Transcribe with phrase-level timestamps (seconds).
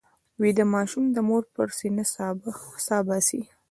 [0.41, 2.05] ویده ماشوم د مور پر سینه
[2.87, 3.41] سا باسي